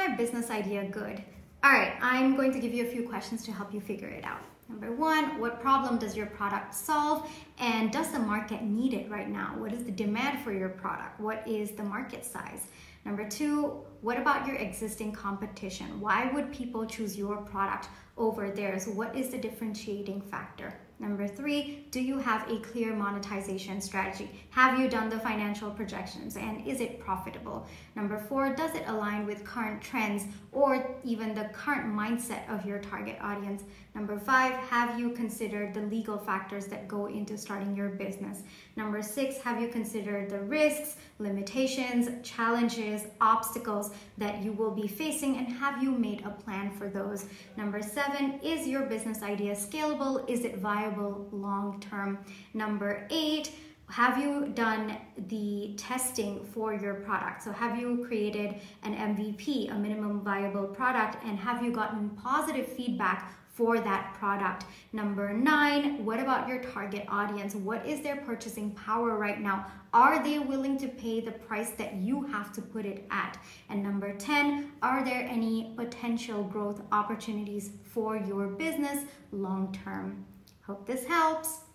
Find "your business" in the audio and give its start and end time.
37.76-38.42, 48.68-49.22, 78.16-79.04